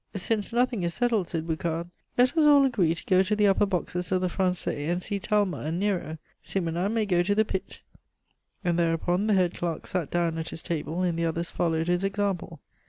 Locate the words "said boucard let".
1.29-2.35